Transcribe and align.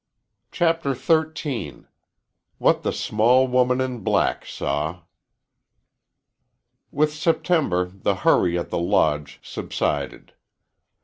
CHAPTER 0.51 0.95
XIII 0.95 1.83
WHAT 2.57 2.81
THE 2.81 2.91
SMALL 2.91 3.47
WOMAN 3.47 3.79
IN 3.79 3.99
BLACK 3.99 4.47
SAW 4.47 5.01
With 6.89 7.13
September 7.13 7.85
the 7.93 8.15
hurry 8.25 8.57
at 8.57 8.71
the 8.71 8.79
Lodge 8.79 9.39
subsided. 9.43 10.33